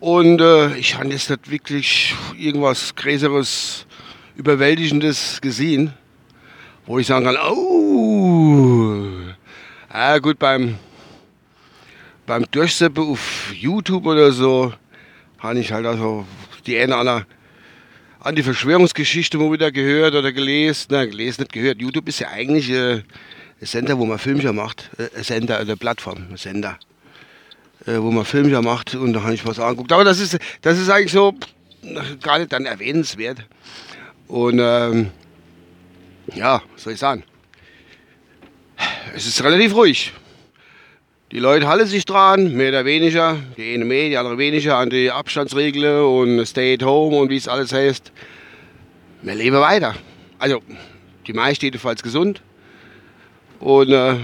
Und 0.01 0.41
äh, 0.41 0.75
ich 0.75 0.95
habe 0.95 1.07
jetzt 1.07 1.29
nicht 1.29 1.49
wirklich 1.49 2.15
irgendwas 2.37 2.95
Größeres, 2.95 3.85
Überwältigendes 4.35 5.39
gesehen, 5.39 5.93
wo 6.85 6.99
ich 6.99 7.07
sagen 7.07 7.25
kann, 7.25 7.37
oh, 7.37 9.05
ja 9.91 10.17
gut, 10.19 10.37
beim 10.37 10.77
beim 12.27 12.45
Durchseppen 12.51 13.03
auf 13.03 13.51
YouTube 13.53 14.05
oder 14.05 14.31
so, 14.31 14.73
habe 15.39 15.59
ich 15.59 15.71
halt 15.71 15.85
also 15.87 16.27
die 16.67 16.77
eine 16.77 16.99
oder 16.99 17.25
an 18.19 18.35
die 18.35 18.43
Verschwörungsgeschichte 18.43 19.37
mal 19.37 19.51
wieder 19.51 19.71
gehört 19.71 20.13
oder 20.13 20.31
gelesen. 20.33 20.87
Na, 20.89 21.05
gelesen, 21.05 21.43
nicht 21.43 21.53
gehört. 21.53 21.81
YouTube 21.81 22.07
ist 22.09 22.19
ja 22.19 22.27
eigentlich 22.27 22.69
äh, 22.69 22.95
ein 22.95 23.03
Sender, 23.61 23.97
wo 23.97 24.05
man 24.05 24.19
Filmchen 24.19 24.55
macht. 24.55 24.91
Äh, 24.97 25.17
ein 25.17 25.23
Sender, 25.23 25.57
eine 25.57 25.77
Plattform, 25.77 26.27
ein 26.29 26.37
Sender, 26.37 26.77
äh, 27.85 27.97
wo 27.97 28.11
man 28.11 28.25
Filmchen 28.25 28.63
macht 28.63 28.93
und 28.93 29.13
da 29.13 29.23
habe 29.23 29.33
ich 29.33 29.45
was 29.45 29.59
angeguckt. 29.59 29.93
Aber 29.93 30.03
das 30.03 30.19
ist, 30.19 30.37
das 30.61 30.77
ist 30.77 30.89
eigentlich 30.89 31.13
so 31.13 31.33
gar 32.21 32.39
nicht 32.39 32.51
dann 32.51 32.65
erwähnenswert. 32.65 33.45
Und 34.27 34.59
ähm, 34.59 35.11
ja, 36.35 36.61
was 36.73 36.83
soll 36.83 36.93
ich 36.93 36.99
sagen? 36.99 37.23
Es 39.15 39.25
ist 39.25 39.41
relativ 39.41 39.73
ruhig. 39.73 40.11
Die 41.33 41.39
Leute 41.39 41.67
halten 41.67 41.87
sich 41.87 42.05
dran, 42.05 42.53
mehr 42.53 42.69
oder 42.69 42.85
weniger. 42.85 43.37
Die 43.57 43.73
eine 43.73 43.83
mehr, 43.83 44.07
die 44.07 44.17
andere 44.17 44.37
weniger 44.37 44.77
an 44.77 44.89
die 44.89 45.11
Abstandsregeln 45.11 46.05
und 46.05 46.45
Stay 46.45 46.75
at 46.75 46.83
Home 46.83 47.17
und 47.17 47.29
wie 47.29 47.35
es 47.35 47.49
alles 47.49 47.73
heißt. 47.73 48.13
Wir 49.23 49.35
leben 49.35 49.57
weiter. 49.57 49.93
Also, 50.39 50.61
die 51.27 51.33
meisten 51.33 51.65
jedenfalls 51.65 52.01
gesund. 52.01 52.41
Und 53.59 53.91
äh, 53.91 54.15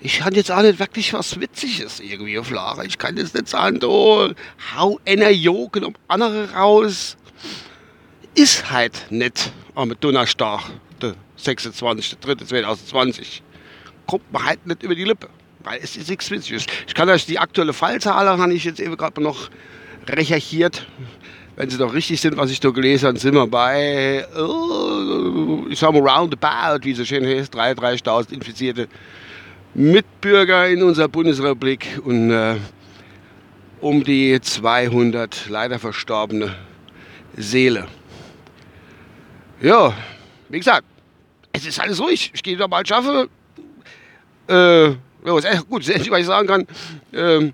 ich 0.00 0.24
hatte 0.24 0.38
jetzt 0.38 0.50
auch 0.50 0.62
nicht 0.62 0.80
wirklich 0.80 1.12
was 1.12 1.38
Witziges 1.38 2.00
irgendwie 2.00 2.36
auf 2.36 2.50
Lager. 2.50 2.84
Ich 2.84 2.98
kann 2.98 3.16
jetzt 3.16 3.36
nicht 3.36 3.46
sagen, 3.46 3.78
oh, 3.84 4.28
hau 4.74 4.98
einer 5.06 5.30
Joken 5.30 5.84
um 5.84 5.94
andere 6.08 6.52
raus. 6.52 7.16
Ist 8.34 8.72
halt 8.72 9.06
nicht 9.10 9.52
am 9.76 9.94
Donnerstag, 10.00 10.62
der 11.00 11.14
26.03.2020. 11.38 13.42
Kommt 14.08 14.32
man 14.32 14.44
halt 14.44 14.66
nicht 14.66 14.82
über 14.82 14.96
die 14.96 15.04
Lippe 15.04 15.28
weil 15.64 15.80
es 15.82 15.96
ist 15.96 16.08
nichts 16.08 16.30
Witziges. 16.30 16.66
Ich 16.86 16.94
kann 16.94 17.08
euch 17.08 17.26
die 17.26 17.38
aktuelle 17.38 17.72
Fallzahl, 17.72 18.28
habe 18.28 18.54
ich 18.54 18.64
jetzt 18.64 18.80
eben 18.80 18.96
gerade 18.96 19.22
noch 19.22 19.50
recherchiert. 20.08 20.86
Wenn 21.54 21.68
sie 21.68 21.76
doch 21.76 21.92
richtig 21.92 22.20
sind, 22.20 22.36
was 22.36 22.50
ich 22.50 22.60
da 22.60 22.70
gelesen 22.70 23.08
habe, 23.08 23.18
sind 23.18 23.34
wir 23.34 23.46
bei, 23.46 24.26
oh, 24.36 25.66
ich 25.68 25.78
sage 25.78 26.00
mal 26.00 26.08
roundabout, 26.08 26.84
wie 26.84 26.94
so 26.94 27.04
schön 27.04 27.26
heißt, 27.26 27.54
33.000 27.54 28.32
infizierte 28.32 28.88
Mitbürger 29.74 30.68
in 30.68 30.82
unserer 30.82 31.08
Bundesrepublik 31.08 32.00
und 32.04 32.30
äh, 32.30 32.56
um 33.80 34.02
die 34.02 34.40
200 34.40 35.48
leider 35.48 35.78
verstorbene 35.78 36.54
Seele. 37.36 37.86
Ja, 39.60 39.94
wie 40.48 40.58
gesagt, 40.58 40.84
es 41.52 41.66
ist 41.66 41.80
alles 41.80 42.00
ruhig. 42.00 42.30
Ich 42.34 42.42
gehe 42.42 42.56
da 42.56 42.66
bald 42.66 42.88
schaffen. 42.88 43.28
Äh, 44.48 44.94
ja, 45.24 45.34
was, 45.34 45.44
gut, 45.68 45.88
was 45.88 46.20
ich 46.20 46.26
sagen 46.26 46.48
kann, 46.48 46.66
ähm, 47.12 47.52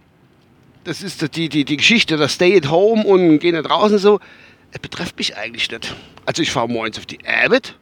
das 0.84 1.03
ist 1.03 1.37
die, 1.37 1.49
die, 1.49 1.65
die 1.65 1.77
Geschichte, 1.77 2.17
das 2.17 2.34
Stay 2.34 2.56
at 2.56 2.71
Home 2.71 3.05
und 3.05 3.39
gehen 3.41 3.55
nach 3.55 3.62
draußen 3.62 3.99
so, 3.99 4.21
es 4.73 4.79
betrifft 4.79 5.19
mich 5.19 5.37
eigentlich 5.37 5.71
nicht. 5.71 5.95
Also 6.25 6.43
ich 6.43 6.51
fahre 6.51 6.69
morgens 6.69 6.99
auf 6.99 7.07
die 7.07 7.19
Arbeit, 7.27 7.75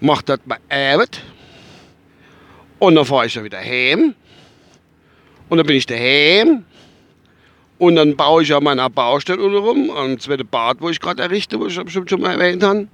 mache 0.00 0.24
das 0.24 0.40
bei 0.44 0.56
Arbeit 0.68 1.22
und 2.78 2.94
dann 2.94 3.04
fahre 3.04 3.26
ich 3.26 3.34
dann 3.34 3.44
wieder 3.44 3.58
heim 3.58 4.14
und 5.48 5.58
dann 5.58 5.66
bin 5.66 5.76
ich 5.76 5.86
daheim 5.86 6.64
und 7.78 7.96
dann 7.96 8.16
baue 8.16 8.42
ich 8.42 8.54
an 8.54 8.64
meiner 8.64 8.90
Baustelle 8.90 9.56
rum, 9.56 9.90
am 9.90 10.18
zweiten 10.18 10.46
Bad, 10.46 10.78
wo 10.80 10.90
ich 10.90 11.00
gerade 11.00 11.22
errichte, 11.22 11.58
wo 11.58 11.66
ich 11.66 11.82
bestimmt 11.82 12.10
schon 12.10 12.20
mal 12.20 12.32
erwähnt 12.32 12.62
habe. 12.62 12.88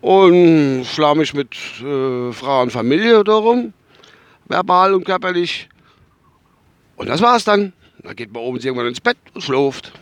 Und 0.00 0.84
schlage 0.84 1.18
mich 1.18 1.32
mit 1.34 1.54
äh, 1.80 2.30
Frau 2.32 2.62
und 2.62 2.70
Familie 2.70 3.24
darum 3.24 3.72
verbal 4.48 4.94
und 4.94 5.04
körperlich. 5.04 5.68
Und 6.96 7.08
das 7.08 7.20
war's 7.20 7.44
dann. 7.44 7.72
Dann 8.02 8.16
geht 8.16 8.32
man 8.32 8.42
oben 8.42 8.58
irgendwann 8.58 8.86
ins 8.86 9.00
Bett 9.00 9.16
und 9.32 9.42
schläft. 9.42 9.92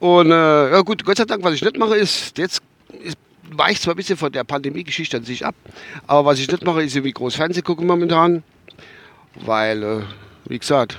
Und 0.00 0.30
äh, 0.30 0.70
ja 0.70 0.80
gut, 0.80 1.04
Gott 1.04 1.16
sei 1.16 1.24
Dank, 1.24 1.44
was 1.44 1.54
ich 1.54 1.62
nicht 1.62 1.78
mache, 1.78 1.96
ist, 1.96 2.36
jetzt 2.36 2.60
ist, 3.04 3.16
weicht 3.52 3.82
zwar 3.82 3.94
ein 3.94 3.96
bisschen 3.96 4.16
von 4.16 4.32
der 4.32 4.42
Pandemie-Geschichte 4.42 5.18
an 5.18 5.24
sich 5.24 5.46
ab, 5.46 5.54
aber 6.08 6.24
was 6.24 6.40
ich 6.40 6.50
nicht 6.50 6.64
mache, 6.64 6.82
ist 6.82 6.96
irgendwie 6.96 7.12
groß 7.12 7.36
Fernsehen 7.36 7.62
gucken 7.62 7.86
momentan. 7.86 8.42
Weil, 9.36 9.82
äh, 9.82 10.00
wie 10.46 10.58
gesagt, 10.58 10.98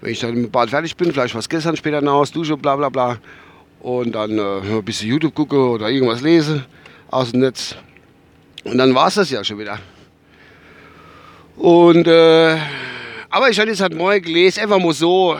wenn 0.00 0.12
ich 0.12 0.20
dann 0.20 0.34
dem 0.34 0.50
Bad 0.50 0.70
fertig 0.70 0.96
bin, 0.96 1.12
vielleicht 1.12 1.34
was 1.34 1.48
gestern 1.48 1.76
später 1.76 2.00
nach 2.00 2.12
Hause, 2.12 2.34
dusche, 2.34 2.56
bla 2.56 2.76
bla 2.76 2.88
bla, 2.88 3.18
und 3.80 4.12
dann 4.12 4.38
äh, 4.38 4.60
ein 4.60 4.84
bisschen 4.84 5.08
YouTube 5.08 5.34
gucke 5.34 5.56
oder 5.56 5.90
irgendwas 5.90 6.20
lese 6.20 6.64
aus 7.10 7.32
dem 7.32 7.40
Netz. 7.40 7.74
Und 8.64 8.78
dann 8.78 8.94
war 8.94 9.08
es 9.08 9.14
das 9.14 9.30
ja 9.30 9.42
schon 9.42 9.58
wieder. 9.58 9.80
Und, 11.56 12.06
äh, 12.06 12.58
aber 13.30 13.50
ich 13.50 13.58
habe 13.58 13.70
jetzt 13.70 13.80
halt 13.80 13.94
neu 13.94 14.20
gelesen, 14.20 14.60
einfach 14.60 14.78
mal 14.78 14.92
so, 14.92 15.36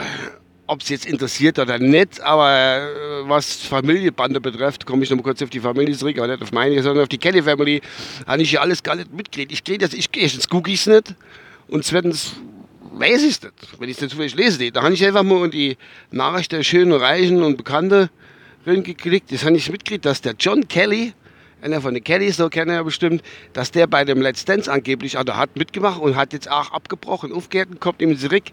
ob 0.66 0.80
es 0.80 0.88
jetzt 0.88 1.06
interessiert 1.06 1.58
oder 1.58 1.78
nicht, 1.78 2.20
aber 2.20 2.50
äh, 2.50 3.28
was 3.28 3.56
Familienbande 3.56 4.40
betrifft, 4.40 4.86
komme 4.86 5.04
ich 5.04 5.10
noch 5.10 5.18
mal 5.18 5.22
kurz 5.22 5.42
auf 5.42 5.50
die 5.50 5.60
Familie 5.60 5.96
zurück, 5.96 6.18
aber 6.18 6.28
nicht 6.28 6.42
auf 6.42 6.52
meine, 6.52 6.82
sondern 6.82 7.02
auf 7.02 7.08
die 7.08 7.18
Kelly 7.18 7.42
Family, 7.42 7.80
habe 8.26 8.42
ich 8.42 8.52
ja 8.52 8.60
alles 8.60 8.82
gar 8.82 8.96
nicht 8.96 9.12
mitgekriegt. 9.12 9.52
Ich 9.52 9.62
kriege 9.62 9.78
das, 9.78 9.92
ich, 9.92 10.08
erstens 10.16 10.48
gucke 10.48 10.70
ich 10.70 10.80
es 10.80 10.86
nicht 10.86 11.14
und 11.68 11.84
zweitens 11.84 12.36
weiß 12.92 13.22
ich 13.22 13.30
es 13.30 13.42
nicht, 13.42 13.54
wenn 13.78 13.88
ich 13.88 13.96
es 13.96 14.00
nicht 14.00 14.10
zufällig 14.10 14.34
lese. 14.34 14.72
Da 14.72 14.82
habe 14.82 14.94
ich 14.94 15.06
einfach 15.06 15.22
mal 15.22 15.44
in 15.44 15.50
die 15.50 15.76
Nachricht 16.10 16.50
der 16.52 16.62
schönen, 16.62 16.92
reichen 16.92 17.42
und 17.42 17.56
Bekannten 17.56 18.08
geklickt. 18.64 19.30
Das 19.30 19.44
habe 19.44 19.56
ich 19.56 19.70
mitgekriegt, 19.70 20.04
dass 20.04 20.22
der 20.22 20.34
John 20.38 20.66
Kelly, 20.66 21.12
einer 21.62 21.80
von 21.80 21.94
den 21.94 22.04
Kellys, 22.04 22.36
so 22.36 22.48
kennen 22.48 22.72
ja 22.72 22.82
bestimmt, 22.82 23.22
dass 23.52 23.70
der 23.70 23.86
bei 23.86 24.04
dem 24.04 24.20
Let's 24.20 24.44
Dance 24.44 24.70
angeblich, 24.70 25.18
also 25.18 25.36
hat 25.36 25.56
mitgemacht 25.56 26.00
und 26.00 26.16
hat 26.16 26.32
jetzt 26.32 26.50
auch 26.50 26.72
abgebrochen, 26.72 27.32
aufgehört 27.32 27.70
und 27.70 27.80
kommt 27.80 28.00
ihm 28.02 28.16
zurück. 28.18 28.44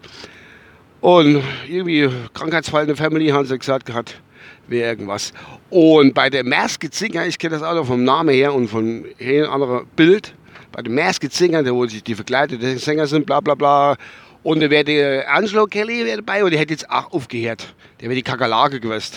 Und 1.00 1.42
irgendwie 1.68 2.08
Krankheitsfall 2.32 2.82
in 2.82 2.88
der 2.88 2.96
Family, 2.96 3.28
haben 3.28 3.46
sie 3.46 3.58
gesagt 3.58 3.86
gehabt, 3.86 4.20
wäre 4.68 4.88
irgendwas. 4.88 5.32
Und 5.70 6.14
bei 6.14 6.30
der 6.30 6.44
Masked 6.44 6.94
Singer, 6.94 7.26
ich 7.26 7.38
kenne 7.38 7.58
das 7.58 7.62
auch 7.62 7.74
noch 7.74 7.86
vom 7.86 8.04
Namen 8.04 8.34
her 8.34 8.54
und 8.54 8.68
von 8.68 9.04
einem 9.20 9.50
anderen 9.50 9.86
Bild, 9.96 10.34
bei 10.72 10.82
dem 10.82 10.94
Masked 10.94 11.32
Singer, 11.32 11.62
der 11.62 11.74
wo 11.74 11.86
sich 11.86 12.02
die 12.02 12.14
verkleideten 12.14 12.78
Sänger 12.78 13.06
sind, 13.06 13.26
bla 13.26 13.40
bla 13.40 13.54
bla. 13.54 13.96
Und 14.42 14.60
da 14.60 14.70
wäre 14.70 14.84
der 14.84 15.34
Angelo 15.34 15.66
Kelly 15.66 16.04
dabei 16.16 16.42
und 16.44 16.50
der 16.50 16.60
hätte 16.60 16.72
jetzt 16.72 16.90
auch 16.90 17.12
aufgehört. 17.12 17.74
Der 18.00 18.08
wäre 18.08 18.16
die 18.16 18.22
Kakerlake 18.22 18.80
gewesen. 18.80 19.16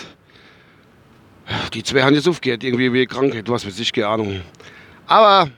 Die 1.72 1.82
zwei 1.82 2.02
haben 2.02 2.14
jetzt 2.14 2.28
aufgehört, 2.28 2.62
irgendwie 2.62 2.92
wie 2.92 3.06
Krankheit, 3.06 3.48
was 3.48 3.66
weiß 3.66 3.78
ich, 3.80 3.92
keine 3.92 4.08
Ahnung. 4.08 4.40
Aber, 5.06 5.50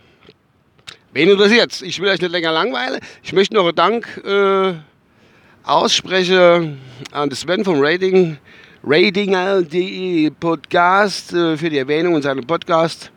wen 1.13 1.29
interessiert 1.29 1.83
Ich 1.83 2.01
will 2.01 2.09
euch 2.09 2.21
nicht 2.21 2.31
länger 2.31 2.53
langweilen. 2.53 3.01
Ich 3.23 3.33
möchte 3.33 3.55
noch 3.55 3.65
einen 3.65 3.75
Dank 3.75 4.23
äh, 4.25 4.75
aussprechen 5.65 6.81
an 7.11 7.31
Sven 7.33 7.65
vom 7.65 7.81
Rating, 7.81 8.39
Ratinger.de 8.85 10.31
Podcast 10.31 11.33
äh, 11.33 11.57
für 11.57 11.71
die 11.71 11.79
Erwähnung 11.79 12.17
in 12.17 12.23
seinem 12.23 12.47
Podcast. 12.47 13.11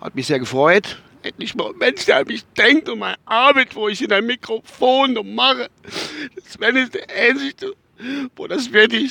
Hat 0.00 0.14
mich 0.14 0.26
sehr 0.26 0.38
gefreut. 0.38 1.02
Endlich 1.22 1.54
mal 1.54 1.70
ein 1.70 1.78
Mensch, 1.78 2.04
der 2.04 2.18
an 2.18 2.26
mich 2.26 2.44
denkt 2.56 2.88
und 2.88 3.00
meine 3.00 3.16
Arbeit, 3.24 3.74
wo 3.74 3.88
ich 3.88 4.02
in 4.02 4.12
ein 4.12 4.26
Mikrofon 4.26 5.14
noch 5.14 5.24
mache. 5.24 5.68
Sven 6.46 6.76
ist 6.76 6.94
der 6.94 7.06
Einzige, 7.08 7.72
wo 8.36 8.46
das 8.46 8.68
fertig 8.68 9.10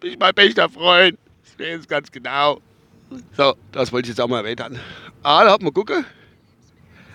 bin 0.00 0.12
ich 0.12 0.18
mein 0.18 0.34
bester 0.34 0.68
Freund 0.68 1.16
verstehe 1.54 1.76
es 1.78 1.88
ganz 1.88 2.10
genau. 2.10 2.60
So, 3.36 3.54
das 3.72 3.92
wollte 3.92 4.06
ich 4.06 4.10
jetzt 4.10 4.20
auch 4.20 4.28
mal 4.28 4.44
erwähnen. 4.44 4.78
Ah, 5.22 5.44
da 5.44 5.52
hat 5.52 5.62
man 5.62 5.72
gucken. 5.72 6.04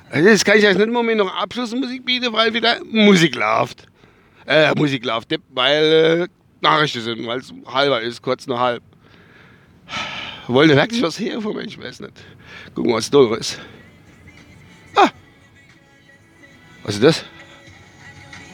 Also 0.09 0.29
jetzt 0.29 0.45
kann 0.45 0.57
ich 0.57 0.65
euch 0.65 0.77
nicht 0.77 0.89
mal 0.89 1.03
mehr 1.03 1.15
noch 1.15 1.33
Abschlussmusik 1.35 2.05
bieten, 2.05 2.31
weil 2.33 2.53
wieder 2.53 2.79
Musik 2.85 3.35
läuft. 3.35 3.85
Äh, 4.45 4.73
Musik 4.75 5.05
läuft 5.05 5.35
weil 5.49 5.83
äh, 5.83 6.27
Nachrichten 6.61 7.01
sind, 7.01 7.27
weil 7.27 7.39
es 7.39 7.53
halber 7.67 8.01
ist, 8.01 8.21
kurz 8.21 8.47
nach 8.47 8.59
halb. 8.59 8.83
Wollen 10.47 10.75
wirklich 10.75 11.03
was 11.03 11.19
her 11.19 11.41
vom 11.41 11.55
Mensch, 11.55 11.77
weiß 11.77 11.99
nicht. 11.99 12.13
Gucken, 12.73 12.93
was 12.93 13.09
da 13.11 13.35
ist. 13.35 13.59
Ah! 14.95 15.09
Was 16.83 16.95
ist 16.95 17.03
das? 17.03 17.25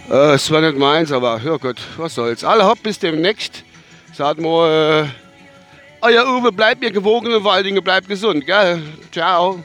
Äh, 0.10 0.52
war 0.52 0.62
nicht 0.62 0.78
meins, 0.78 1.12
aber 1.12 1.40
ja 1.42 1.56
gut, 1.56 1.78
was 1.96 2.16
soll's. 2.16 2.44
Alle 2.44 2.66
hopp, 2.66 2.84
bis 2.84 3.00
demnächst. 3.00 3.64
Sagt 4.14 4.42
mal, 4.42 5.06
äh, 5.06 5.25
euer 6.06 6.26
Uwe, 6.28 6.52
bleibt 6.52 6.82
mir 6.82 6.92
gewogen 6.92 7.34
und 7.34 7.42
vor 7.42 7.54
allen 7.54 7.64
Dingen 7.64 7.84
bleibt 7.84 8.08
gesund, 8.08 8.46
gell? 8.46 8.82
Ciao. 9.12 9.64